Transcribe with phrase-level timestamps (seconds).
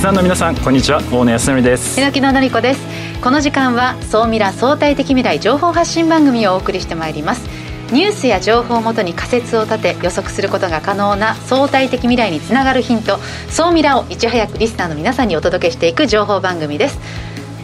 [0.00, 1.02] スナーの皆さんこんにちは。
[1.12, 2.00] 大野康則です。
[2.00, 2.80] 榎野の子です。
[3.20, 7.46] この時間は総ミラ相対的未来情報発信番組をお送りしてまいります。
[7.92, 13.18] ニュースや情報をもとに仮説を立て予測することが可能な相対的未来につながるヒント。
[13.50, 16.98] 総ミラをいち早くリスナーの皆さんにお届けしていく情報番組です。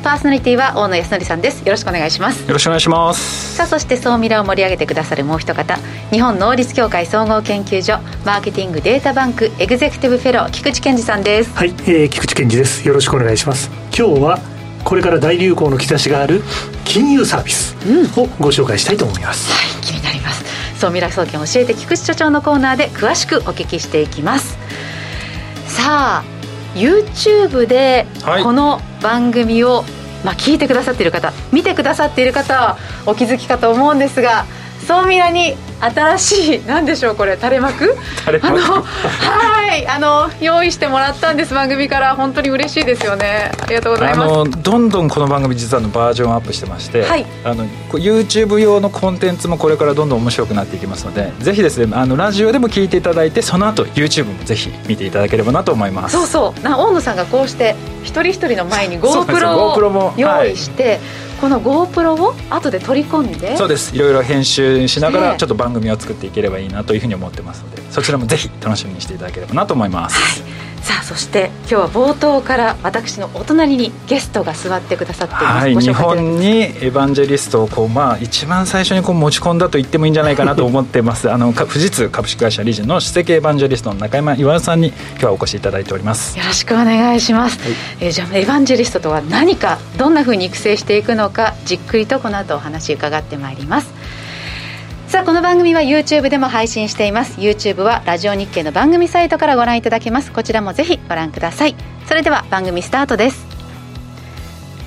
[0.06, 1.66] パーソナリティは大野康則さんです。
[1.66, 2.47] よろしくお願いします。
[2.47, 3.56] よろしくお願いします。
[3.56, 5.80] さあそして総ミラを盛り上げてくださるもう一方
[6.12, 11.52] 日本能率協会総合研究所マーケティングデータバンクエグゼクティブフェロー菊池健二さんです。
[11.56, 12.87] はい、えー、菊池健二です。
[12.87, 13.69] よろしくお願いします。
[13.98, 14.38] 今日は
[14.84, 16.45] これから大流行の兆しがある
[16.84, 17.75] 金融サービス
[18.16, 20.45] をご紹介したいと思います、うん、はい気になります。
[20.78, 24.56] 総ミラ総研教えて菊池所長のコーナーで詳しくお聞きしていきます。
[25.66, 26.25] さあ
[26.77, 28.06] YouTube で
[28.45, 29.84] この番組を
[30.27, 34.44] まあ、聞いてくださっている方見てくださっている方はお気づきかと思うんですが
[34.87, 37.97] 総ミラに新しい何でしょうこれ垂れ幕？
[38.20, 38.47] 垂れ幕。
[38.47, 41.53] あのはいあの用意してもらったんです。
[41.55, 43.51] 番組から本当に嬉しいですよね。
[43.61, 44.33] ありがとうございます。
[44.33, 56.17] あのどんどんこの番組実はのバージョンアップしてまして、はい、あの YouTube 用のコンテンツもこれからどんどん面白くなっていきますのでぜひですねあのラジオでも聞いていただいてその後 YouTube もぜひ見ていただければなと思います。
[56.17, 56.62] そうそう。
[56.62, 61.00] な大野さんがこうして一人一人の前に GoPro を用意して、
[61.41, 63.95] この GoPro を後で取り込んでそうです。
[63.95, 81.28] いろいろ編集しながらちょっと番組を作っていければいいなというふうに思ってますのでそちらもぜひ楽しみにしていただければなと思います、はいさあそして今日は冒頭から私のお隣にゲストが座ってくださっています、はい、日本にエヴァンジェリストをこう、まあ、一番最初にこう持ち込んだと言ってもいいんじゃないかなと思ってます。
[81.28, 86.39] あの富士通株式会社理事の首席エヴァンジェリストの中山岩さんに今日はお越しいただいております。
[86.39, 93.95] よろしくお願いします、はい、えー、じゃあエヴァンジェリストとは何かどんなふうに育成していくのかじっくりとこの後お話伺ってまいります
[95.09, 97.41] さあこの番組は YouTube でも配信しています。
[97.41, 100.33] YouTube はラジオ日経の番組サイトからご覧いただけます。
[100.33, 101.77] こちらもぜひご覧ください。
[102.06, 103.47] それでは番組スタートです。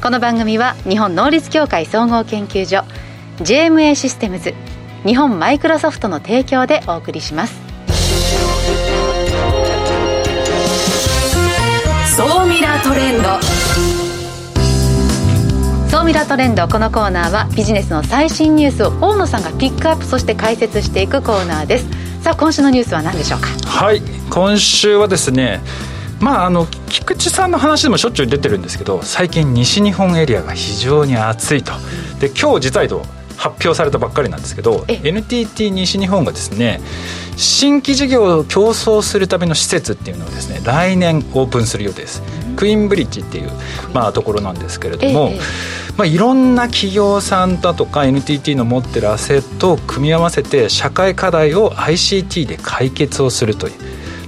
[0.03, 2.83] この番組は日本能率協会総合研究所
[3.43, 4.53] JMA システムズ
[5.05, 7.55] 日本マイクロソフトの提供でお送りします。
[12.17, 13.58] 総ミラートレンド。
[15.89, 16.67] 総ミラトレンド。
[16.67, 22.21] このコーナーはビジネスの最新ニュースを大野さんがピックアップそして解説していくコーナーです。
[22.21, 23.47] さあ今週のニュースは何でしょうか？
[23.67, 25.61] はい今週はですね
[26.19, 31.73] まああの菊池さんの話でもしょっちゅう出てるんですけど最近西日本エリアが非常に暑いと。
[32.19, 32.83] で今日実は
[33.39, 36.81] 発表されたばっかりなんですけど NTT 西日本がですね
[37.37, 42.21] 新規事業を競争するための施設っていうのをですね来年オープンする予定です、
[42.57, 43.51] クイーンブリッジっていう、
[43.93, 45.31] まあ、ところなんですけれども、
[45.97, 53.73] まあ、いろんな企業さんだとか NTT の持ってるアセットを組み合わせて社会課題を ICT で解決をするという。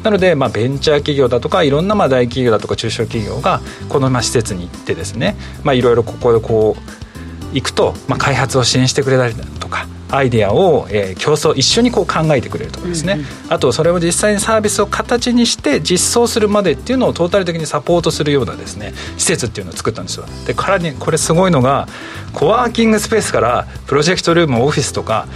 [0.03, 7.10] なので、まあ、ベンチャー企業だとかいろんなまあ大企業だとか中小企業がこのまあ施設に行ってですね、まあ、いろいろここでこう
[7.53, 20.25] 行くと、まあ、開発を支援してくれたりとかアイデアを、えー、競争一緒にこう考えてくれるとかですね、うんうん、あとそれを実際にサービスを形にして実装するまでっていうのをトータル的にサポートするようなですね施設っていうのを作ったんですよ。
[20.45, 21.88] でからにこれすごいのが
[22.34, 25.28] コワーキングスペースからプロジェクトルームオフィスとか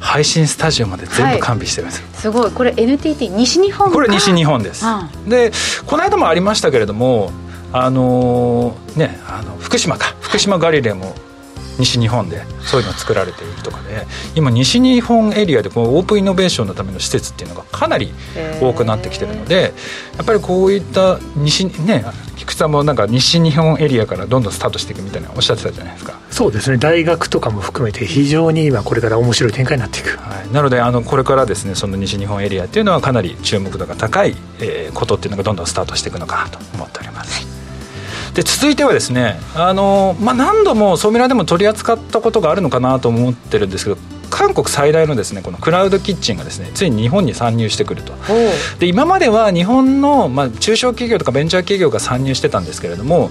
[0.00, 2.50] 配信スタジオまで全部完備してるんですよ、はい、すごい。
[2.50, 5.52] これ NTT 西日本これ西日本です、うん、で
[5.86, 7.30] この間もありましたけれども
[7.72, 10.14] あのー、ねあの福島か。
[10.20, 11.14] 福島ガリレーも
[11.78, 18.12] 西日本でそういうのを作られているとかで今西日本エリアでこのオープンイノベーションのための施設っていうのがかなり
[18.60, 19.72] 多くなってきてるので
[20.16, 22.04] やっぱりこういった西ね
[22.36, 26.18] 菊池さんもなんか西日本エリアからどんどんスタートしていくみたいなおっしゃってたじゃないですか。
[26.30, 26.76] そうですね。
[26.76, 37.55] 大学とかも含めて非常に今これから面白い展開になっていく、はい、なのであのこれからですねその西日本エリアっていうのはかなり注目度が高い、えー、ことっていうのがどんどんスタートしていくのかなと思っております、はい
[38.36, 43.96] で続いてはですねあの、まあ、何度もソミラでも取り扱ったことがあるのかなと思ってるんですけど
[44.28, 48.12] 韓国最大のですねこのクラウドキッチンがですねついに日本に参入してくると。
[48.78, 53.30] で今までは日本の、まあ、中小企業とかベンチャー企業が参入してたんですけれども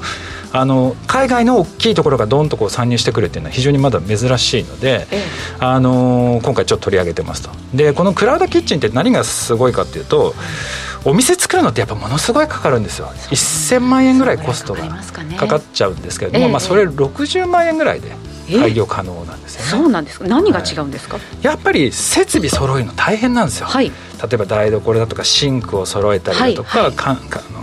[0.52, 5.22] あの海外の大きいところがどんとこう参入してくるっていうのは非常にまだ珍しいので、ええ、
[5.60, 7.52] あの今回ちょっと取り上げてますと。
[7.76, 10.34] でこのクラウドキッチンって何がすごいかっていうと
[11.06, 13.08] お店作るのってやっぱものすごいかかるんですよ。
[13.30, 14.84] 1000万円ぐらいコストが
[15.38, 18.12] かかっちゃうんですけれども、まあ、それ60万円ぐらいで
[18.52, 20.28] 開業可能なんですよね、そうなんですか。
[20.28, 23.94] 何が違うんですか、はい、やっぱり設備揃えるの大変なんですよ、はい、例
[24.34, 27.62] えば台所だとかシンクを揃えたりだとか、はい、かかの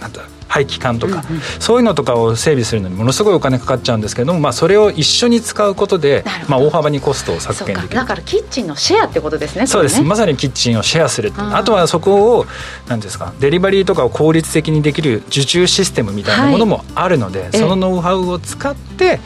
[0.00, 0.22] なんだ
[0.54, 7.96] 排気管とか、うんうん、そういうのとかを整備するのにものすごいお金かかっちゃうんですけども、まあ、それを一緒に使うことで、まあ、大幅にコストを削減できる。
[7.96, 12.46] だからキッチンのシェアってことですねそうです、ね、まさにキッチンをシェアするあとはそこを
[12.86, 19.18] 何ですかデリバリーとかを効率的にできる受注システムみたいなものもあるので、はい、そのノウハウを使って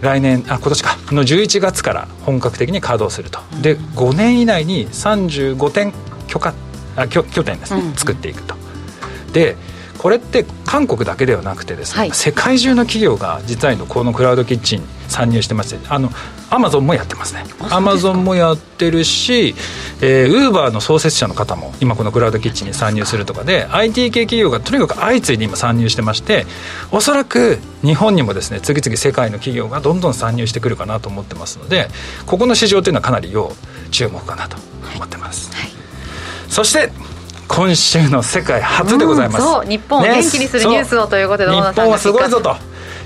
[0.00, 0.96] 来年あ今年か。
[1.08, 5.92] の11月から本格的に稼働すると、で5年以内に35点
[6.28, 6.54] 許可
[6.96, 8.54] あ拠拠点ですね、うん、作っていくと。
[9.32, 9.56] で
[9.98, 16.10] これって韓国だけではなくてですね、はい、世界中の企業が実はこのクラウドキッチン参入してましてあの
[16.50, 17.44] アマゾンもやってますね。
[17.70, 19.54] アマゾンもやってるし
[20.00, 26.46] ウーバーの創設者の方も今このクラウドキッチンに参入するとかで IT 系企業がとにかく相次いで今参入してまして
[26.90, 31.88] おそらく日本にもですね次々世界の企業がどんどん参入してくるかなと思ってますので
[32.26, 33.52] ここの市場というのはかなり要
[33.90, 34.56] 注目かなと
[34.94, 35.70] 思ってます、はい、
[36.48, 36.92] そして
[37.48, 39.66] 今週の世界初でございます、そう。
[39.66, 42.56] 日本を元気にするニュースをということで、日本はすごいぞと。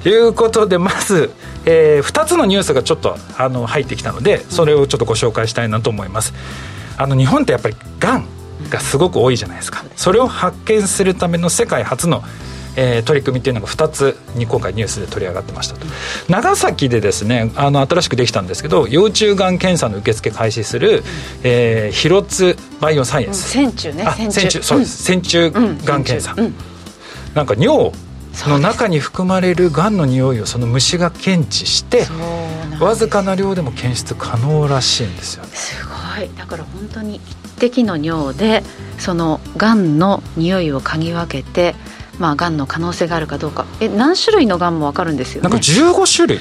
[0.04, 1.32] いうことでまず、
[1.64, 6.34] えー、2つのニュースがちょっとあの入ってきたのでそれをちょっとご紹介したいなと思います。
[6.96, 8.26] あの日本ってやっぱりがん
[8.68, 9.84] がすごく多いじゃないですか。
[9.96, 12.24] それを発見するための世界初の
[12.76, 15.86] えー、取り組みっていうのが2つに今回ニュースで取り上がってましたと。
[16.28, 21.02] 長崎でですねあの新しくできたんですけど幼虫がん検査の受付開始する、
[21.42, 23.50] えー、広津バイオサイエンス。
[23.50, 24.62] 線虫ね線虫。
[24.62, 26.34] そうです、線虫がん検査、
[27.34, 27.92] なんか尿
[28.48, 32.06] の中に含まれるがんの匂いをその虫が検知して
[32.80, 35.50] わずかな量でも検出可能らしいんですよね。
[35.52, 36.30] すごい。
[36.36, 38.62] だから本当に一滴の尿で
[38.98, 41.74] そのがんの匂いを嗅ぎ分けて
[42.22, 43.66] まあ、がんの可能性があるかどうか。
[43.80, 45.48] え何種類のがんも分かるんですよね。
[45.48, 46.38] なんか15種類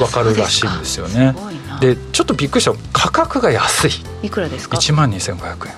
[0.00, 1.36] 分かるらしいんですよね。
[1.80, 3.90] でちょっとびっくりした価格が安い。
[4.24, 5.74] いくらですか？1万2500円。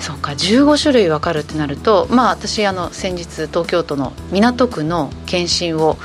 [0.00, 5.96] そうか15種類分かるってなるとまあ私あの先日東京都の港区の検診を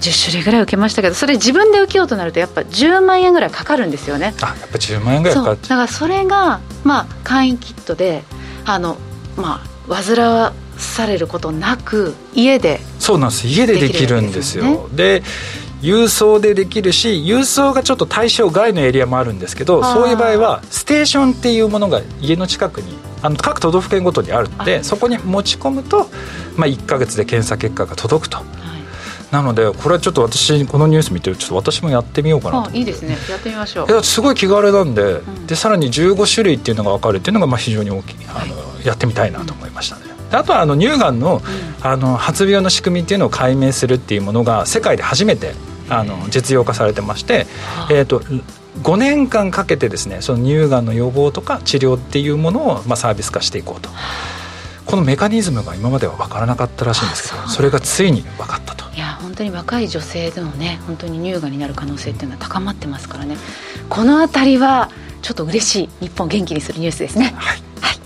[0.00, 4.34] 10種類ぐらい受けましたけどそれ自分で受けようとなるとやっぱ10万円ぐらいかかるんですよね。
[4.42, 8.24] あやっぱ10万円ぐらいかかっだからそれがまあ簡易キットで
[8.64, 8.96] あの
[9.36, 10.52] まあ煩わ
[10.82, 13.46] されることなく家でそうなんです。
[13.46, 14.88] 家でできるんですよ。
[14.92, 15.22] で
[15.82, 26.08] 郵送でできるし郵送がちょっと対象外のエリアもあるんですけどそういう場合はステーションっていうものが家の近くにあの各都道府県ごとにあるのでそこに持ち込むと、
[26.56, 28.38] まあ、1か月で検査結果が届くと。
[29.32, 32.70] なのでこれはちょっと私このニュース見てちょっと私もやってみようかなと。
[32.76, 33.16] いいですね。
[33.30, 33.90] やってみましょう。
[33.90, 38.54] いやすごい気軽なんでうん、でさらに15種類っていうのが分かるっていうのがまあ非常に大きいあの、
[38.84, 40.02] やってみたいなと思いましたね、
[40.36, 41.42] あとはあの乳がんの,、
[41.80, 45.54] あの発病の仕組みっていうのを解明するっていうものが世界で初めて
[45.88, 47.46] あの実用化されてまして、
[47.90, 53.90] えーと、5年間かけてですねその乳がんの予防とか治療っていうものを、まあ、サービス化していこうと。
[54.84, 58.84] このメカニズムが今までは分からなかったらしいんですけどそれがついに分かったと。
[58.94, 63.36] いや本当に若い女性でもね本当に乳がんになる可能性っていうのは高まってますからね。
[63.88, 64.90] この辺りは
[65.22, 67.32] ちょっと嬉しい日本元気にするニュースですね。
[67.36, 67.96] はい、はい、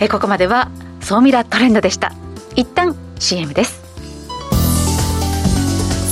[0.00, 0.70] えここまでは
[1.10, 2.12] 総ミラトレンドでした。
[2.54, 3.82] 一旦 CM です。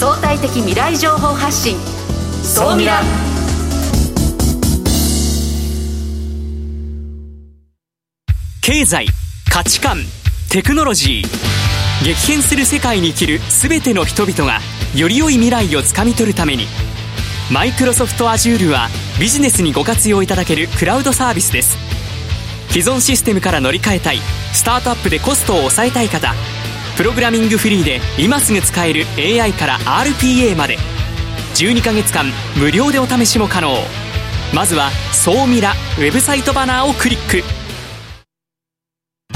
[0.01, 1.77] 相対的未来情報発信。
[2.43, 3.01] 総ミラ
[8.61, 9.07] 経済
[9.49, 9.99] 価値観
[10.51, 12.05] テクノロジー。
[12.05, 14.59] 激変する世界に生きる全ての人々が
[14.97, 16.65] より良い未来をつかみ取るために。
[17.53, 18.89] マイクロソフト Azure は
[19.21, 21.98] ビジネスにご活用いただけるクラウドサービスです。
[22.71, 24.21] 既存システムから乗り換えたい。
[24.53, 26.35] スタートアップでコストを抑えたい方。
[26.97, 30.79] プログラミングフリーで今すぐ使える AI から RPA まで。
[31.55, 33.77] 12ヶ月間無料でお試しも可能。
[34.55, 37.43] まずは「総ミラ」ウェブサイトバナーをクリック「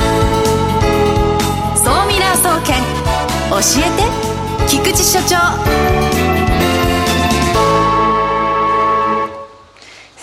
[1.77, 2.83] 総ミラー総研。
[3.51, 4.33] 教えて。
[4.69, 5.37] 菊池所長」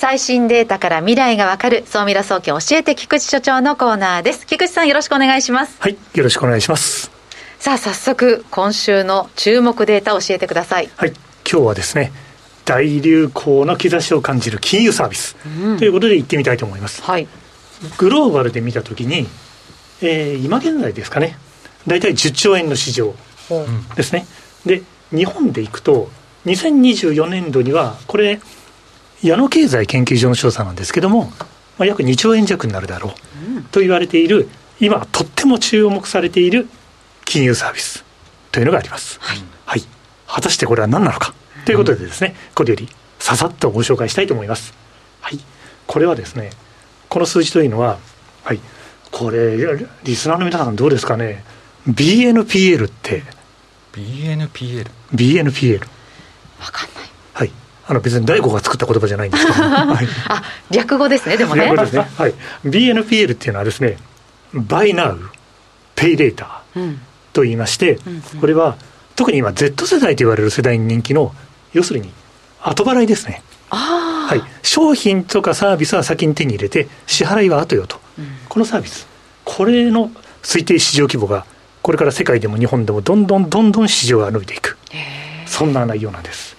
[0.10, 4.48] 最新データから未来がわかる、総ミラ総研教えて菊池所長のコーナーです。
[4.48, 5.80] 菊池さんよろしくお願いします。
[5.80, 7.12] はい、よろしくお願いします。
[7.60, 10.90] さあ、早速、今週の注目データを教えてください。
[10.96, 11.10] はい、
[11.48, 12.12] 今日はですね、
[12.66, 17.04] 大流行の兆しを感じる金融サービス、うん、ということで行ってみたいと思います。
[17.04, 17.28] はい。
[18.00, 19.28] グローバルで見たときに、
[20.02, 21.38] えー、今現在ですかね、
[21.86, 23.14] 大体10兆円の市場
[23.96, 24.26] ですね。
[24.66, 26.10] で、日本でいくと、
[26.48, 28.40] 2024年度には、これ、
[29.22, 31.32] 矢野経済研究所の調査なんですけども、
[31.78, 34.50] まあ、約2兆円弱になるだろうと言われている、
[34.80, 36.68] 今、とっても注目されている
[37.26, 38.06] 金融サービス
[38.52, 39.20] というのがあります。
[39.22, 39.84] はい、はい、
[40.28, 41.34] 果たしてこれは何なのか
[41.66, 44.74] ということでですね、これよりささっとご紹介したいと思います。
[45.22, 45.40] はい、
[45.86, 46.52] これはですね、
[47.10, 48.00] この数字というのは、
[48.44, 48.60] はい、
[49.12, 49.58] これ、
[50.04, 51.44] リスナーの皆さんどうですかね、
[51.88, 53.24] BNPL って。
[53.94, 56.89] BNPL?BNPL BNPL 分かんないはい
[57.90, 61.66] あの別に大悟が作った言葉じゃないんですけど、 はい、あ略語ですねでもね。
[61.66, 63.98] 略語ですね、はい、BNPL っていうのはですね
[64.54, 65.18] Buy Now
[65.96, 66.46] Pay Later
[67.34, 68.78] と言いまして、うんこれは
[69.16, 71.34] 特に今 Z 世代と言われる世代に人気の
[71.74, 72.10] 要するに
[72.62, 73.42] 後払いですね。
[73.70, 79.08] はい、商品とかサービスは先に手に入れて支払いは後よと、うん、このサービス。
[79.44, 80.12] これの
[80.44, 81.46] 推定市場規模が
[81.82, 84.78] これから世界でも日本でもどんどんどんどん市場が伸びていく。
[85.50, 86.56] そんな内容なんです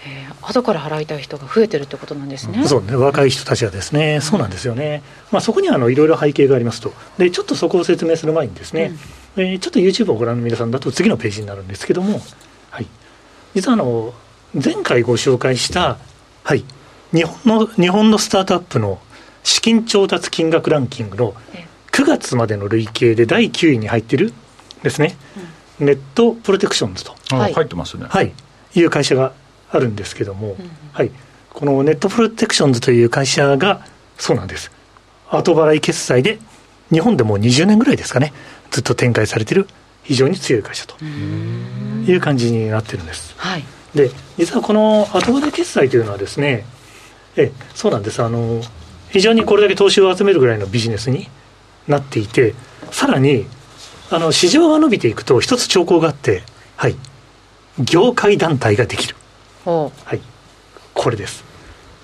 [0.50, 2.66] 後から払いたい人が増えてるってことなんですね。
[2.66, 5.02] そうね、若い人たちはですね、そうなんですよね。
[5.30, 8.92] まあそこにはあのいろいろ背景がありますと、でちょっとそこを説明する前にですね、
[9.36, 12.20] うん、えー、ちょっと YouTube をご覧の皆さんだと次のページになるんですけども、
[12.70, 12.86] はい、
[13.54, 14.12] 実はあの
[14.52, 15.98] 前回ご紹介した
[16.42, 16.64] はい。
[17.12, 19.00] 日本の日本のスタートアップの
[19.42, 21.34] 資金調達金額ランキングの
[21.92, 24.32] 9月までの累計で第9位に入ってる
[24.82, 25.16] ですね、
[25.80, 28.32] うん、ネットプロテクションズと、はい、入ってますね、はい、
[28.74, 29.32] いう会社が
[29.70, 31.10] あるんですけども、うん、はい、
[31.50, 33.84] このネットプロテクションズという会社が
[34.18, 34.70] そうなんです。
[35.30, 36.38] 後払い決済で
[36.90, 38.32] 日本でもう20年ぐらいですかね。
[38.70, 39.68] ずっと展開されてる
[40.02, 43.34] 非常に強い会社という感じになってるんです。
[43.36, 46.64] はい、で実はこの後払い決済というのはですね
[47.36, 48.22] えそうなんです。
[48.22, 48.60] あの
[49.10, 51.28] 非常にこれだけ投資を集めるぐらいのビジネスに
[51.88, 52.54] なっていて
[52.90, 53.46] さらに
[54.10, 56.42] あの市場が伸びていくと一つ兆候があって
[56.76, 56.96] はい。
[57.78, 59.16] 業界団体ができる
[59.64, 60.20] はい。
[60.94, 61.44] これです。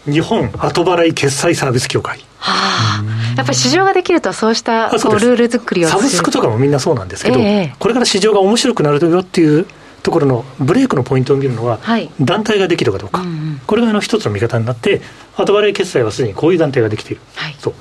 [0.05, 2.21] 日本後払い決済サービス協会。
[2.39, 9.67] はあ、やっぱり市場ができるとそうしたこうルール作りをサブスクとかもみんなそうなんですけど、えー、これから市場が面白くなるよっていう
[10.03, 15.01] ところのブレイクのポイントを見るのは、はい、団体ができるかどうか、うんうん、これがあの一つの見方になって
[15.37, 17.75] 後払い決済はすでにこういう団体ができている、はい、そう。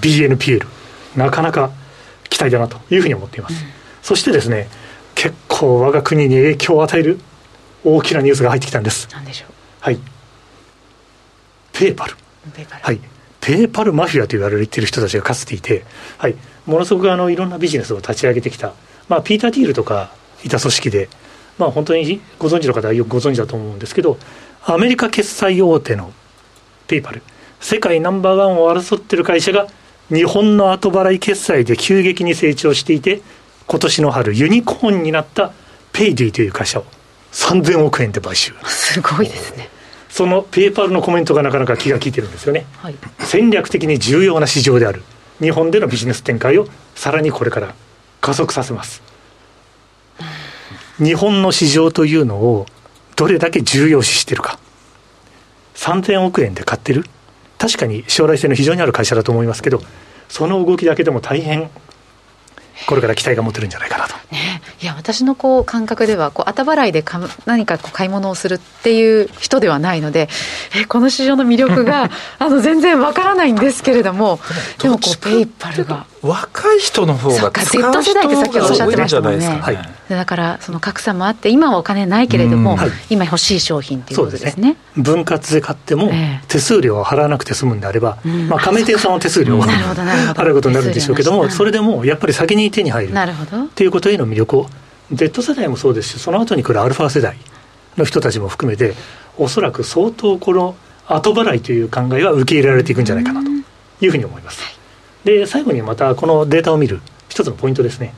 [0.00, 0.66] BNPL
[1.16, 1.70] なかなか
[2.30, 3.70] 期待だなというふうに思っています、うん、
[4.02, 4.68] そしてですね
[5.14, 7.18] 結構我が国に影響を与える
[7.84, 9.08] 大きなニュースが入ってきたんです。
[9.12, 9.52] 何でしょう？
[9.80, 9.98] はい。
[11.72, 12.16] ペーパル。
[12.68, 13.00] はい。
[13.40, 15.84] ペーパルマフィアと言われている人たちがかつていて、
[16.18, 16.34] はい、
[16.66, 18.74] ものすごくあのいろんなビジネスを立ち上げてきた、
[19.08, 20.10] まあ、ピーター・ティールとか
[20.44, 21.08] いた組織で
[21.58, 24.16] まあ、本当にご存知の方はよくご存知だと思うんですけど
[24.64, 26.12] アメリカ決済大手の
[26.86, 27.22] ペイパル。
[27.60, 29.66] 世界ナンバーワンを争ってる会社が
[30.08, 33.20] 日本の後払い決済で急激に成長していて
[33.66, 35.52] 今年の春ユニコーンになった
[35.92, 36.84] ペイディという会社を
[37.32, 38.54] 3000億円で買収。
[38.64, 39.68] すごいですね。
[40.08, 45.02] そのペイパルのコメントがなかなか気が利いてるんですよね、はい、戦略的に重要な市場である。
[45.40, 47.74] 日本でのビジネス展開をさらにこれから
[48.20, 49.02] 加速させます。
[50.98, 52.66] 日本の市場というのを
[53.14, 54.58] どれだけ重要視してるか。
[55.76, 57.04] 3000億円で買ってる。
[57.58, 59.82] 確かに将来性の非常にある会社だと思いますけど
[60.28, 61.68] その動きだけでも大変
[62.86, 64.14] これから期待が持てるんじゃないかなと。
[64.30, 64.47] ね、
[64.80, 70.28] いや私のこう感覚ではこう後払いでか何かこう買い物をするっていう人ではないので
[70.76, 74.38] えこの市場の魅力が あの全然わからないんですけれども
[74.80, 86.10] でもこうペイパルが若い人の方が使う人が Z 世代って先ほどおっしゃってましたもんね、はい、だからその格差もあって今はお金ないけれども、はい、今欲しい商品っていうことですね、ね、分割で買っても
[86.48, 93.14] 手数料を払わなくて済むんであれば、えー、まあ、加盟店さんは手数料を 払うことになるんでしょうけどもそれでもやっぱり先に手に入る。
[93.14, 93.64] なるほど。
[93.64, 94.70] っていうことへの魅力を。
[95.12, 97.36] Z 世代もそうですしその後に来るアルファ世代
[97.96, 98.94] の人たちも含めて
[99.38, 103.50] おそらく相当この後払いという考えは受け入れられていくんじゃないかなと
[104.04, 104.77] いうふうに思います。
[105.28, 108.14] で最後にまたこのデータを見る一つのポイントですね。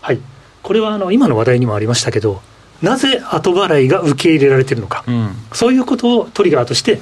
[0.00, 0.20] はい、
[0.62, 2.42] これはあの今の話題にもありましたけど
[2.82, 7.00] なぜ後払いが受け入れられているのか、うん、そういうことをトリガーとして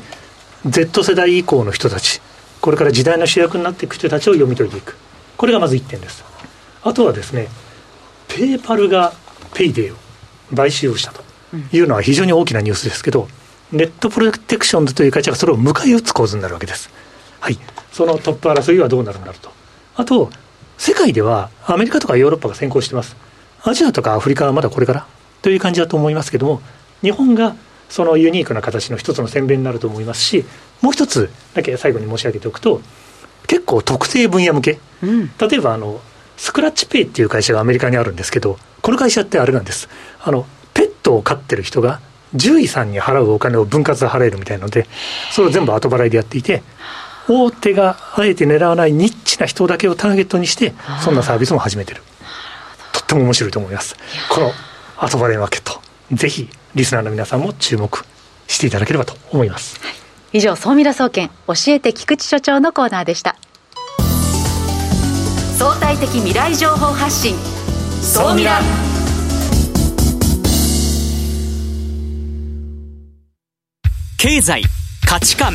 [0.66, 2.20] Z 世代以降の人たち
[2.60, 4.96] これから時代の主役になっていく人たちを読み解いていく。
[5.36, 6.22] これがまず1点です。
[6.82, 7.48] あとはですね
[8.28, 9.12] ペーパルが
[9.54, 9.96] ペイデイを
[10.54, 11.22] 買収をしたと
[11.72, 13.28] いうのは非常に大きなニュースですけど、
[13.72, 16.90] ネットプロテクションズという会社がそれを迎え撃つ構図になるわけです。
[17.40, 17.58] はい、
[17.92, 19.50] そのトップ争いはどうなるんだろうと。
[19.96, 20.30] あと、
[20.78, 23.16] 世界ではアメリカとかヨーロッパが先行してます。
[23.62, 25.06] アジアとかアフリカはまだこれから？
[25.42, 26.62] という感じだと思いますけども、
[27.02, 27.54] 日本が
[27.88, 30.44] そのユニークな形の一つの宣伝になると思いますし、
[30.80, 32.80] もう一つだけ最後に申し上げておくと、
[33.46, 36.00] 結構特定分野向け、うん、例えばあの
[36.36, 39.88] スクラッチペイっていう会社がアメリカにあるんですけど、この会社ってあれなんです。
[40.22, 42.00] あの、ペットを飼ってる人が、
[42.32, 44.86] 獣医さんに払うお金を分割で払えるみたいなので、
[45.32, 46.62] それを全部後払いでやっていて、
[47.32, 52.02] 大手があえて狙わないニッチな人だけをターゲットにしてそんなサービスも始めてる。
[52.92, 53.96] とっても面白いと思います。
[54.28, 54.52] この
[54.98, 55.80] 後払いマーケット
[56.12, 58.04] ぜひリスナーの皆さんも注目
[58.48, 59.94] していただければと思います、はい、
[60.38, 63.36] 以上総ミラ総研教えて菊池所長のコーナーでした。
[65.56, 67.36] 相対的未来情報発信。
[68.02, 68.60] 総ミラ
[74.18, 74.62] 経済
[75.06, 75.54] 価値観。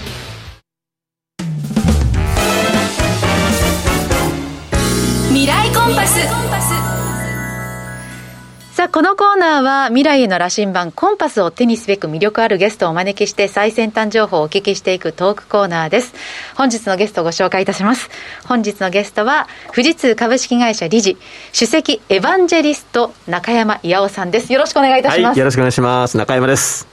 [8.91, 16.13] このコーナーは未来への羅針盤コンパスを手にすべく魅力あるゲストをお招きして最先端情報をお聞きしていくトークコーナーです。
[16.57, 18.09] 本日のゲストをご紹介いたします。
[18.45, 21.17] 本日のゲストは富士通株式会社理事、
[21.53, 24.51] 首席エヴァンジェリスト中山巌さんです。
[24.51, 25.31] よろしくお願いいたします。
[25.31, 26.17] はい、よろしくお願いします。
[26.17, 26.90] 中山です。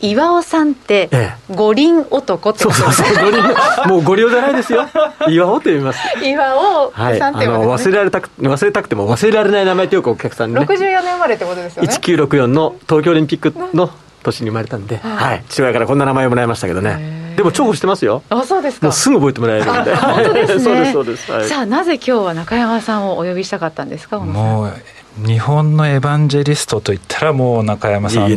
[0.00, 1.08] 岩尾さんって、
[1.50, 3.42] 五輪男ってそうそうそう、五輪、
[3.86, 4.86] もう五輪じゃないですよ。
[5.28, 6.00] 岩尾と言います。
[6.22, 10.60] 岩尾さんって、ね、はい、忘れられたく、忘れたくても忘れられない名前ってよくお客さんに、ね。
[10.60, 11.88] 64年生まれってことですよね。
[11.88, 13.90] 1964の東京オリンピックの
[14.22, 17.24] 年に生まれたんで、はい、父親からこんな名前をもらいましたけどね。
[17.36, 18.22] でも重宝してますよ。
[18.30, 18.86] あ、そうですか。
[18.86, 19.94] もうすぐ覚えてもらえるんで。
[19.96, 20.60] 本当ですね。
[20.62, 21.32] そうですそうです。
[21.32, 24.18] はい、さあなぜ今日は中山さんをお呼びしたかったんですか。
[24.20, 24.72] もう
[25.16, 28.36] 日本のエヴァンジェリストといったらもう中山さん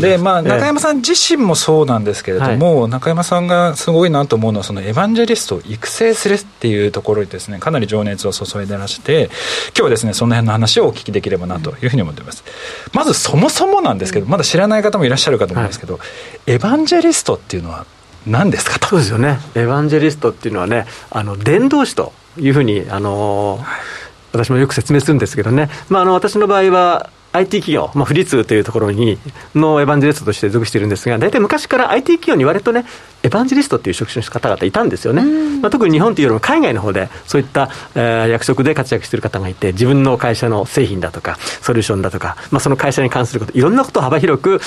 [0.00, 9.30] で、まあ、中山さん自身もそうなんですけれども、はい、中山さんがすごいなと思うのはそのエヴァンジェリストを育成するっていうところにですねかなり情熱を注いでらして
[9.68, 12.44] 今日はですねその辺の話をお聞きできればなというふうに思っています、
[12.92, 16.00] まずそもそもなんですけどまだ知らない方もいらっしゃるかと思いますけど、は
[16.46, 17.86] い、エヴァンジェリストっていうのは
[18.26, 18.88] 何ですかと？
[18.88, 19.38] そうですよね。
[19.54, 24.03] エヴァンジェリストっていうのはねあの伝道師というふうにあのーはい
[24.34, 29.18] 私もよく説明するんですけどね、まあ、あの私の場合は IT 企業、まあ、富士通というところに
[29.56, 32.84] のエヴァンジェリストとして属しているんですが、大体昔から IT 企業に割とね、
[33.24, 35.24] エヴァンジェリストっていう職種の方々いたんですよね、
[35.60, 44.60] まあ、特に日本というよりも海外の方で、そういった、えー、役職で活躍している方がいて、自分の会社の製品だとか、ソリューションだとか、まあ、その会社に関すること、いろんなことを幅広く、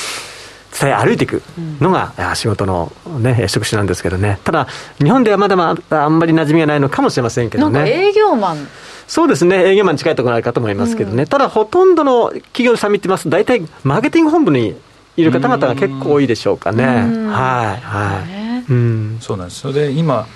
[0.79, 1.41] 伝え歩いていく
[1.79, 4.67] のが、うん、仕事の、ね、職種なんですけどね、ただ、
[5.01, 7.89] 日本ではまだまだあんまり馴染みがないのかもしれませんけどね。
[7.89, 8.67] 営業マン
[9.07, 14.75] そうですね、営業マンに近いところあるかと思いますけどね、うん、ただ、ほとんどの企業さん見てますと、大体、マーケティング本部に
[15.15, 16.85] いる方々が結構多いでしょうかね。
[16.85, 18.23] はい、は
[18.67, 18.71] い。
[18.71, 19.61] うん、そうなんです。
[19.61, 20.27] それで今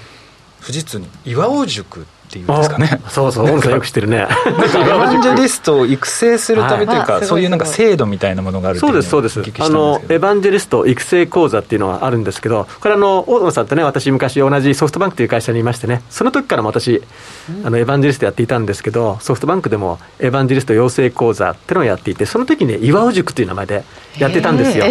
[0.62, 3.02] 富士通に岩尾塾っていうんですかね。
[3.10, 4.18] そうそう、 音声よくしてるね。
[4.20, 9.42] エヴァンジェリストを育成するためというか、はい、そういうなんか制度みたいなものがあるそうです、そうです。
[9.60, 17.02] あの、エヴァンジェリスト育成講座っていうのはあるんですけど、これあの、大野さんとね、私昔同じソフトバンクという会社にいましてね、その時からも私、
[17.66, 23.84] あの、エヴァンジェリストやっていたんですけど、ソフトバンクでもエヴァンジェリスト養成講座っていうのをやっていて、その時に、ね、岩尾塾という名前で
[24.18, 24.86] やってたんですよ。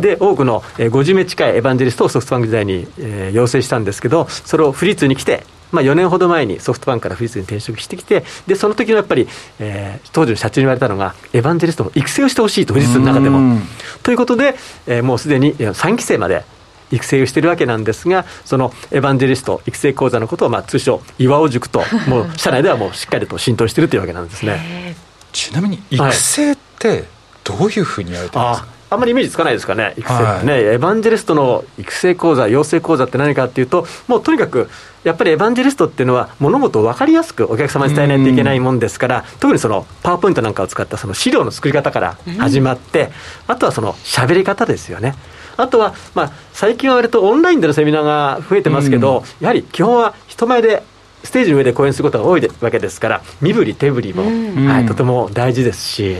[0.00, 5.44] で多くの、えー、50名近いエヴァンジェリストをソフトバンク時代に、えー、養成したんですけど、それを富士通に来て、
[5.76, 13.60] まあ、4年ほど前にソフトバンクから富士通に転職してきて、でその時のやっぱり、えー、当時の社長に言われたのが、エヴァンジェリストの育成をしてほしいと、富士通の中でも。
[14.02, 16.44] ということで、えー、もうすでに3期生まで。
[16.92, 24.94] 育成をしているわけなんですが、そのエヴァンジェリスト育成講座のことを、まあ、通称、岩尾塾と、 もう社内ではもうしっかりと浸透しているというわけなんですね
[25.32, 27.04] ちなみに、育成って、
[27.42, 30.14] どういうふうにやられてますか、あんまりイメージつかないですかね、育成。
[30.14, 34.70] はい、エヴァンジェリストの育成講座、養成講座って何かっていうと、もうとにかく、
[35.04, 43.10] やっぱりエヴァンジェリストっていうのは、物事を分かりやすくお客様に伝えないといけないもんですから、特にそのパワーポイントなんかを使ったその資料の作り方から始まって、
[43.46, 45.14] あとはその喋り方ですよね。
[45.58, 50.82] あとは、まあ、最近は割とオンラインでのセミナーが増えてますけど、やはり基本は人前で
[51.22, 54.22] ステージの上で講演することが多いわけですから、身振り手振りも、
[54.70, 56.16] はい、とても大事ですし。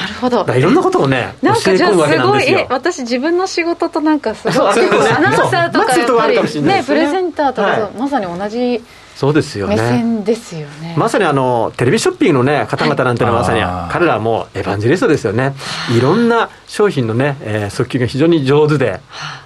[0.00, 0.54] なるほど。
[0.54, 6.82] いろんなことをねなんかじゃあすごいえ私自分の仕事となんかすごいアナウンサーとかやっぱりね。
[6.86, 8.82] プレゼンターとか、まさに同じ
[9.14, 9.76] そうですよね。
[9.76, 10.94] 目線ですよね。
[10.98, 13.60] まさにあの、テレビショッピングのね、方々なんてのはまさに、
[13.92, 15.54] 彼らはもうエヴァンジェリストですよね。
[15.96, 16.00] い。
[16.00, 19.00] ろんな商品のね、えー、訴求が非常に上手で、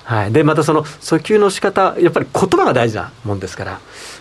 [0.04, 0.32] はい。
[0.32, 3.80] で、またその訴求の仕方、やっぱり言葉が大事なもんですから、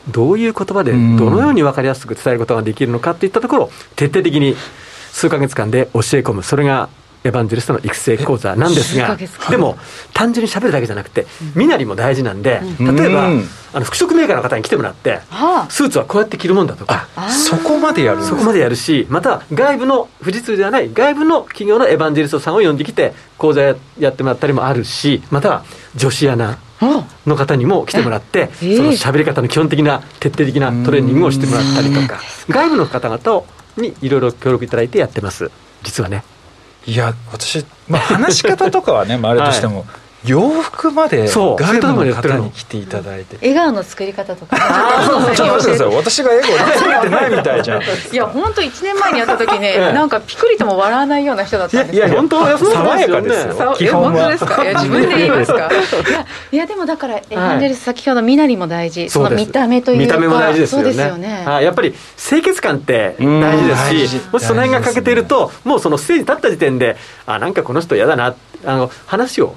[0.09, 4.57] どういう言葉でどのように分かりやすく伝えることができるのかっていったところを徹底的に
[5.17, 6.89] 数か月間で教え込む、それが
[7.23, 9.17] エヴァンジェリストの育成講座なんですが、
[9.49, 9.75] でも、
[10.13, 11.25] 単純にしゃべるだけじゃなくて、
[11.55, 13.29] 身なりも大事なんで、例えば、
[13.73, 15.21] あの服飾メーカーの方に来てもらって、
[15.69, 23.75] スーツはこうやって着るもんだとか、そこまでやるそこまでやるし、また外部の、富士通ではない外部の企業のエヴァンジェリストさんを呼んできて、講座やっ
[24.13, 26.59] てもらったりもあるし、または女子アナ。
[27.25, 33.47] の方にも来てもらって、その喋り方の基本的な徹底的なトレーニングをしてもらったりとか、外部の方々を
[33.81, 35.51] にいろいろ協力いただいてやってます。
[35.83, 36.23] 実はね。
[36.85, 41.55] いや私、まあ、話し方とかはね、まあ、あれとしても、 はい洋服まで外
[41.93, 43.37] 部の方に来ていただいて。
[43.41, 44.57] 笑顔の作り方とか。
[45.35, 45.87] ちょっと待ってください。
[45.95, 47.81] 私が笑顔作れてないみたいじゃん。
[47.81, 53.75] いや本当1年前にやった時ね なんかピクリとも笑わないような人だったんですいやいや本当は爽やかですよ。
[53.77, 54.29] 基本は。
[54.29, 54.63] ですか？
[54.63, 55.57] いや自分で言いますか？
[55.71, 59.09] いやいやでもだからエンジェリス先ほど身なりも大事。
[59.09, 60.83] その見た目というか見た目も大事ですよね。
[60.85, 61.45] そうですよね。
[61.63, 68.33] やっぱり清潔感って大事ですしもしその辺が欠けているともうそのステージ立った時点であなんかこの人嫌だな。
[68.65, 69.53] あの話を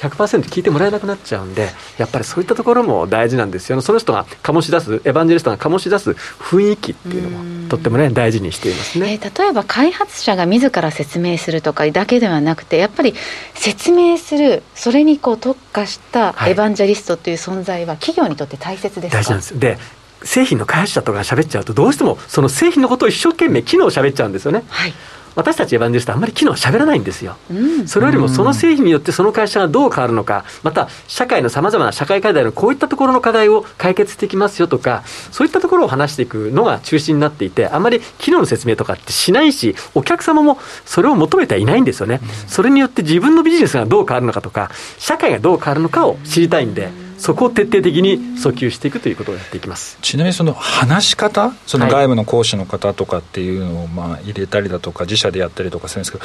[0.00, 3.80] 100%聞いてもらえなくなっちゃうんでやっぱりそういったところも大事なんですよ。
[3.80, 13.14] その人が醸し出すエヴァンジェリストが醸し出す雰囲気っていうのもとってもね大事にしていますね、えー、例えば開発者が自ら説明するとかだけではなくてやっぱり
[13.54, 19.58] 説明するそれにこう特化したエヴァンジェリストという存在は企業にとって大切ですか、大事なんです。
[19.58, 19.78] で
[20.22, 24.92] 製品の開発者とか喋っちゃうとどうしてもその製品のことを一生懸命機能を喋っちゃうんですよね、はい
[25.34, 47.09] 私たちエヴァンジェリストあんまり機能喋らないんですよ、うん、それよりもその製品によってその会社がどう変わるのかまた社会のさまざまな社会課題のこういったところの課題を解決していきますよとかそういったところを話していくのが中心になっていてあまり機能の説明とかってしないしお客様もそれを求めてはいないんですよね、それによって自分のビジネスがどう変わるのかとか社会がどう変わるのかを知りたいんで。
[47.20, 49.98] そこを徹底的に訴求していくということをやっていきます。
[50.00, 56.24] ちなみにその話し方その外部の講師の方とかっていうのをまあ入れたりだとか自社でやったりとかするんですけど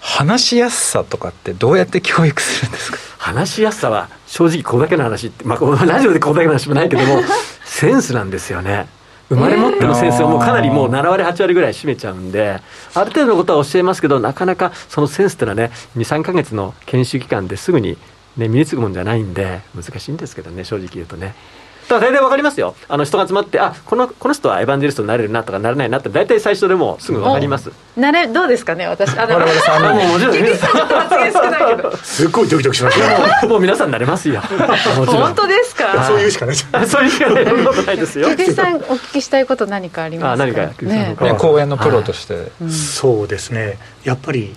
[0.00, 2.98] 話しやすさとかってどうやって教育するんですか？
[3.18, 7.22] 話しやすさは正直これだけの話って、まあ、ラジオでこれだけの話もないけども
[7.64, 8.88] センスなんですよね。
[9.28, 12.60] 生まれ持ってのセンスをもうかなりもう7割8割ぐらい占めちゃうんで
[12.94, 17.96] ある程度のことは教えますけどなかなかそのセンスっていうのはね23か月の研修期間ですぐに
[18.36, 21.34] ね、身につくもんじゃないんで難しいんですけどね正直言うとね。
[21.88, 22.74] だ大体わかりますよ。
[22.88, 27.70] あの人が集まってあこのこの人はエヴァンジェリストになれるなとかなれないなって大体最初でもすぐわかります。
[27.96, 29.16] なれどうですかね私。
[29.18, 32.98] あ我々3人ももちろん皆さんすごいドキドキします
[33.44, 34.40] ももう皆さんなれますよ。
[35.06, 36.04] 本当ですか？
[36.06, 36.56] そういうしかない。
[36.86, 37.44] そういうしかない。
[37.46, 38.28] そんなことないですよ。
[38.30, 40.44] 菊池さんお聞きしたいこと何かありますか？
[40.44, 41.16] あ何かね。
[41.20, 42.44] ね講演のプロとして、はい。
[42.62, 43.78] うん、そうですね。
[44.04, 44.54] やっぱり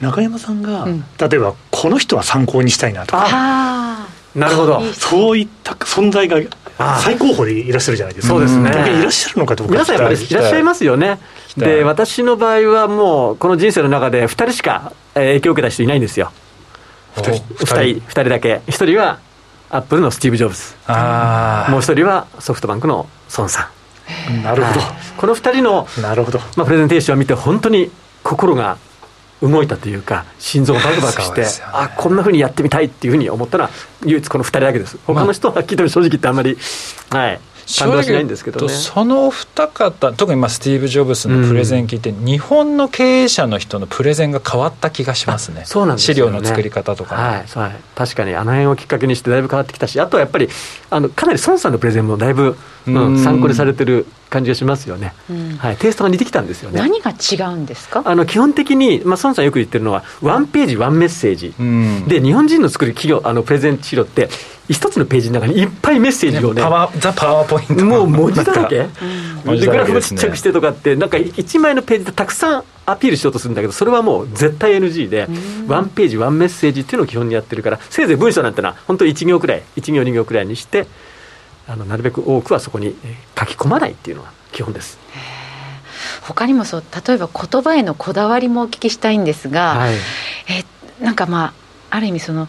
[0.00, 4.06] 中山さんが、うん、例えばこの人は参考にしたいなとか。
[4.34, 4.82] なるほど。
[4.92, 6.38] そういった存在が
[6.78, 8.34] 最高峰でいらっしゃるじゃないですか。
[8.34, 8.70] そうですね。
[8.70, 11.18] いらっしゃるのかどうか皆さんやっぱりいらっしゃいますよね。
[11.56, 16.32] で私の場合はもうこの人生の中で2人しか影響を受けた人いないんですよ。
[17.16, 18.60] 2人 ,2 人 ,2 人だけ。
[18.66, 19.20] 1人は
[19.70, 20.74] アップルのスティーブ・ジョブズ。
[21.70, 24.42] もう1人はソフトバンクの孫さん。
[24.42, 27.90] なるほど、はい、この2人のなるほど、まあ、プレゼンテーションを見て本当に
[28.22, 28.78] 心が
[29.42, 33.70] 動いたというか心臓がバクバクして、ね、あこんなふうにやってみたいっていうふうに思ったのは
[34.04, 34.98] 唯一この2人だけです。
[35.06, 36.56] 他の人は聞いても正直言ってあんまり、
[37.10, 37.40] はい
[37.78, 45.64] 感動しないんですけど、ね、その二方特にまあスティーブ・ジョブズのプレゼン聞いて、うん、日本の経営者の人のプレゼンが変わった気がしますね。
[45.64, 50.48] そうなんです、ね、資料の作り方とか、はい、はい、確かにあの辺をきっかけにしてだいぶ変わってきたしあとはやっぱり
[50.90, 56.80] あのかなり孫さんのプレゼンもだいぶ、うん、参考にされてる感じがしますよね、うん、はい、テイストが似てきたんですよね。
[56.80, 58.02] 何が違うんですか？
[58.04, 64.28] あの基本的に、まあ、孫さんよく言ってるのはワンページワンメッセージ、うん、で日本人の作る企業あのプレゼン資料って
[64.68, 67.84] 一つのページの中にいっぱいメッセージをねパワザ・パワーポイント。
[67.84, 68.88] もう文字だらけ、
[69.46, 75.28] うん、でグラフもちっちゃくしてとかってなんか1枚のページでたくさんアピールしようとするんだけどそれはもう絶対 NG で、
[75.66, 80.86] ワンページワンメッセージっていうのを基本にやってるからせいぜい文章なんてのは本当1行くらい1行2行くらいにして
[81.68, 82.94] あのなるべく多くはそこに
[83.38, 84.98] 書き込まないっていうのは基本です。
[86.22, 89.94] 他にもそう例えば言葉へのこだわりもお聞きしたいんですが、はい、
[90.48, 90.64] え
[91.02, 91.54] なんかま
[91.90, 92.48] あある意味その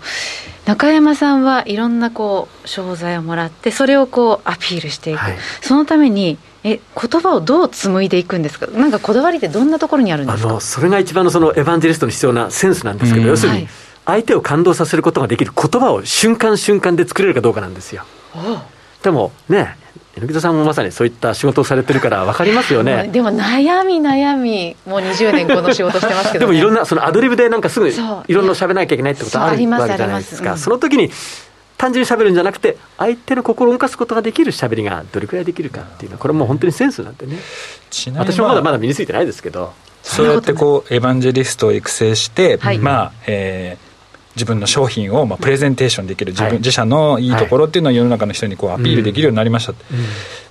[0.65, 8.67] 中山さんはいろんなこう商材をもらってそれをこうアピールしていく、はい、そのためにえ言葉をどう紡いでいくんですか？
[8.67, 10.59] なんかこだわりってどんなところにあるんですか？
[10.59, 13.67] それが一番のそのエヴァンジェリストに必要なセンスなんですけど、うん、要するに
[14.05, 18.05] 相手を感動させることができる言葉を瞬間瞬間で作れるかどうかなんですよ。
[19.07, 19.77] でもね
[20.17, 23.07] 榎田さんもまさにそういった仕事をされてるから分かりますよね。
[23.13, 27.93] でも悩み悩みもう20年この仕事してますけど、ね、 でもいろんなそのアドリブでなんかすぐい
[28.33, 31.09] ろんな喋らなきゃいけないってことあるわけじゃないですか、うん、その時に
[31.77, 37.37] 単純に喋るんじゃなくて相手の心を動かすことができる喋りがどれくらいできるかっていうのはこれもう本当にセンスなんでね。
[38.17, 39.71] 私もまだまだ身についてないですけど。
[40.03, 43.86] そうやってこうエヴァンジェリストを育成して、はい、まあえー
[44.37, 49.73] 自分の商品をまあプレゼンテーションできる自分、自社のいいところっていうのを世の中の人にこうアピールできるようになりました、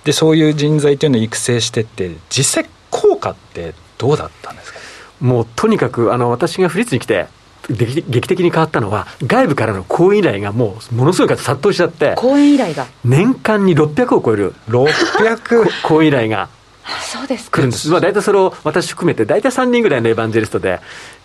[0.03, 4.79] でそういう人材っていうのを育成してって実際効果ってどうだったんですか？
[5.21, 7.27] もうとにかくあの私がフリッツに来て
[7.69, 12.13] 劇的に変わったのは外部からの講演依頼がもうものすごい数殺到しちゃって。
[12.15, 12.85] 講演依頼が。
[13.03, 14.53] 年間に600を超える。
[14.67, 16.49] 600講演依頼が
[17.01, 20.79] そうです来るんです、まあ、大体それを私含めて大体3人ぐらいのエヴァンジェリストで、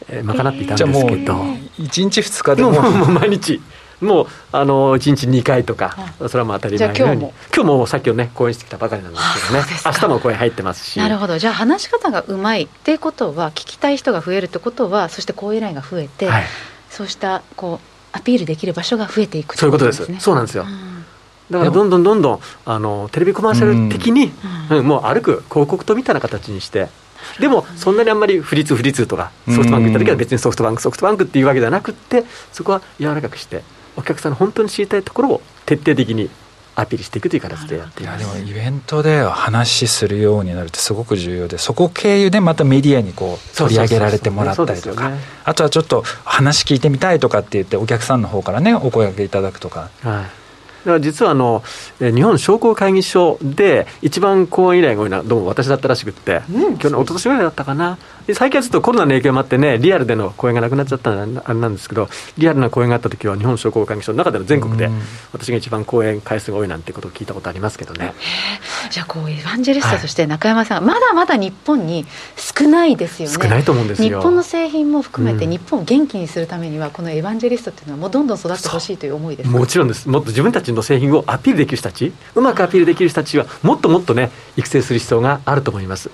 [0.09, 2.73] えー、賄っていたんですけど、えー、1日2日でも。
[2.73, 3.61] もう毎日。
[4.01, 5.97] もうあの1日2回とか、
[6.27, 7.23] それはもう当たり前のように。
[7.55, 7.87] 今日も。
[7.87, 10.99] さっきのね講演してきたばかりなんですけどね明日も講演入ってますし。
[10.99, 11.39] なるほど。
[11.39, 16.45] じゃあ話し方がうまいっていうことは聞きたい人が増えるってことはそして講演依頼が増えて、はい、
[16.91, 20.05] そうしたこうアピールできる場所が増えていく、ね、そういうことです。
[20.19, 20.67] そうなんですよ、
[21.53, 24.33] だからどんどんどんどんあのテレビコマーシャル的に、
[24.71, 26.89] うん、もう歩く広告とみたいな形にして。
[27.39, 33.63] でもそんなにあんまり不立不立とかソフトバンク行った時は別にソフトバンクソフトバンクっていうわけではなくってそこは柔らかくして
[33.97, 36.31] お客さんの本当に知りたいところを徹底的に
[36.75, 45.13] アピールしていくという形でやっていやでもイベントで話するようになるってすごく重要でそこ経由でまたメディアにこう取り上げられてもらったりとか、
[45.45, 49.91] あとはちょっと話聞いてみたいとかって言ってお客さんの方からねお声がけいただくとか。
[50.03, 50.25] はい。
[50.25, 50.42] だ
[50.85, 51.63] から実はあの
[51.99, 57.99] 日本商工会議所で一番講演依頼が多いのはどうも私だったらしくって、うん、去年一昨年ぐらいだったかな
[58.35, 62.09] 最近はちょっとコロナの影響もあってねリアルでの講演がなくなっちゃったあれなんですけど
[62.39, 64.89] リアルな講演があった時は日本商工会議所の中での全国で
[65.33, 68.15] 私が一番講演回数が多いなんてことを聞いたことありますけどね。
[68.91, 72.07] じゃあこうエヴァンジェリストとして中山さん、はい、まだまだ日本に
[72.37, 73.35] 少ないですよね。
[73.35, 74.21] 少ないと思うんですよ。
[74.21, 80.09] 日本の製品も含めて日本を元気にするためにはこのエヴァンジェリストっていうのはもうどんどん育ってほしいという思いですもちろんです。
[80.09, 86.11] もっと自分たちの製品をアピールできる人たちうまくアピールできる人たちはもっともっとね育成する必要があると思います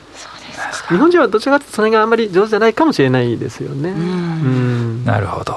[0.89, 3.95] 日本人はどちらかというとそれがあんまり上手じゃないかもしれないですよね。
[5.05, 5.57] なるほど。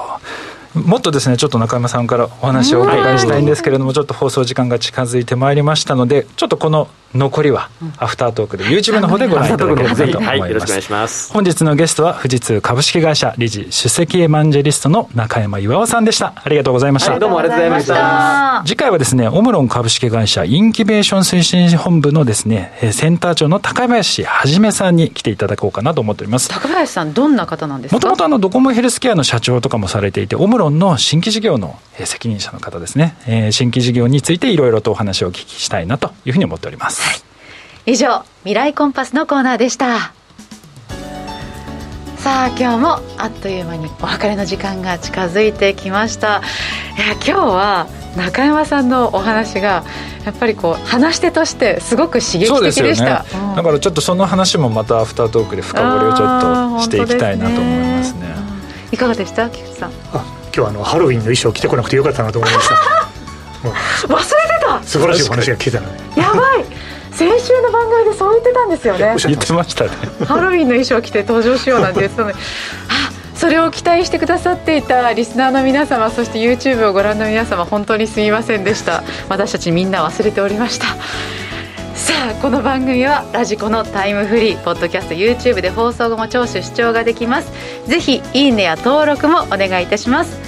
[0.74, 11.32] もっとですねちょっと中山さんからお話をお伺いしたいんですけれども、ちょっと放送時間が近づいてまいりましたのでちょっとこの残りはアフタートークで YouTube の方でご覧いただければと思います,、はい、よろしくお願いします。
[11.32, 16.32] 本日のゲストは富士通株式会社理事首席エマンジェリストの中山巌さんでした。
[16.36, 18.62] ありがとうございました、はい、どうもありがとうございました。
[18.66, 26.48] 次回はですねオムロン株式会社インキュベーション推進本部のですねセンター長の高林はじめさんに来ていただこうかなと思っております。
[26.48, 27.96] 高林さんどんな方なんですか？
[27.96, 37.12] もともとあのドコモヘルスケアの社長とかもされていてオムロンの新規事業の責任者の方ですね、えー、新規事業についていろいろとお話をお聞きしたいなというふうに思っております、は
[37.86, 37.92] い。
[37.92, 40.12] 以上未来コンパスのコーナーでした。
[42.16, 46.40] さあ今日もあっという間にお別れの時間が近づいてきました。
[46.96, 49.82] いや今日は中山さんのお話が
[50.24, 56.40] やっぱりこう話し手としてすごく刺激的でした、ねうん、だからちょっとその話もまたアフタートークで深掘りをちょっ
[56.76, 58.34] としていきたいなと思いますね、ね、
[58.92, 59.50] いかがでした？
[59.50, 59.90] 菊池さん。
[60.12, 62.74] あ今日あのハロウィンの衣装着てこなくてよかったなと思いました。
[64.06, 64.26] 忘れて
[64.60, 64.82] た。
[64.84, 66.20] 素晴らしいお話が聞けたので。
[66.20, 66.64] やばい
[67.12, 69.14] 先週の番組でそう言ってたんですよね。
[69.18, 69.90] 言ってましたね。
[70.26, 72.36] ハロウィンの衣装着て登場しようなんて言ってたのに。
[72.88, 79.02] あそれを期待してくださっていたリスナーの皆様そして YouTube をご覧の皆様本当にすみませんでした。
[79.28, 80.86] 私たちみんな忘れておりました。
[81.94, 87.52] さあこの番組はラジコのタイムフリーポッドキャスト YouTube で放送後も聴取視聴ができます。
[87.86, 90.38] ぜひいいねや登録もお願いいたします。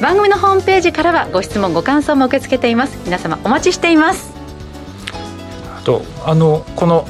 [0.00, 2.96] 番組のホームページからはご質問ご感想も受け付けています。
[3.04, 4.37] 皆様お待ちしています
[5.88, 7.08] とあのこの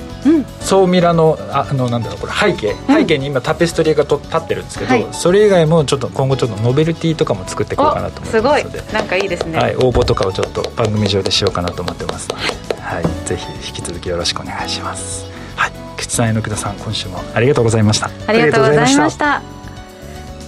[0.60, 2.74] 総ミラのあのなんだろうこれ背景。
[2.86, 8.78] 背景に今タペストリーがと立ってるんですけど、はい、それ以外もちょっと今後ちょっとノベルティとかも作っていこうかなと思ってますので。
[8.78, 8.92] すごい。
[8.92, 12.28] なんかいいですね、はい、応募とかをちょっと番組上でしようかなと思ってます。
[12.28, 15.26] ので、はい、ぜひ引き続きよろしくお願いします。
[15.56, 15.72] はい。
[15.96, 18.10] 菊池さん榎田さん今週もありがとうございました。
[18.26, 19.42] ありがとうございました。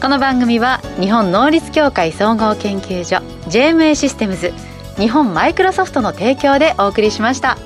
[0.02, 3.16] この番組は日本能率協会総合研究所
[3.50, 4.52] JMA システムズ
[4.96, 7.58] 日本マイクロソフトの提供でお送りしました。